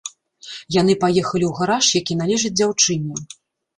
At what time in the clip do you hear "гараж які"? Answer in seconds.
1.59-2.19